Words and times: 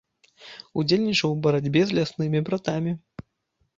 Удзельнічаў 0.83 1.29
у 1.35 1.37
барацьбе 1.43 1.81
з 1.91 1.99
ляснымі 1.99 2.39
братамі. 2.49 2.91